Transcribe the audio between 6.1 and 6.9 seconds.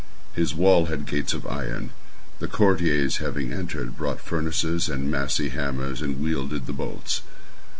welded the